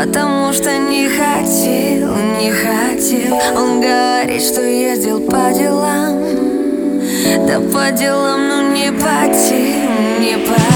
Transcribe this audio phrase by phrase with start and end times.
[0.00, 6.18] Потому что не хотел, не хотел Он говорит, что ездил по делам
[7.46, 10.69] Да по делам, ну не по тем, не по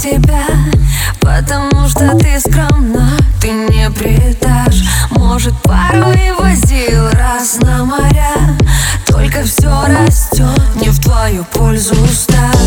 [0.00, 0.46] тебя
[1.20, 4.82] Потому что ты скромна, ты не предашь.
[5.10, 8.56] Может, пару и возил раз на моря
[9.06, 12.59] Только все растет не в твою пользу стать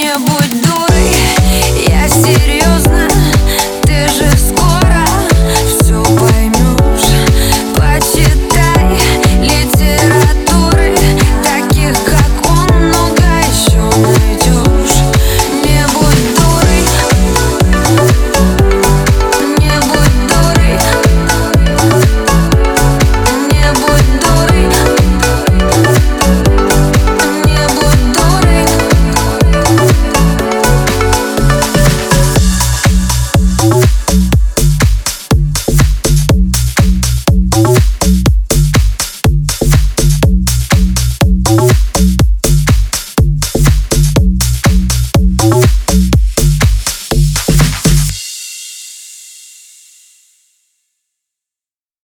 [0.00, 1.10] не будь дурой,
[1.86, 3.09] я серьезно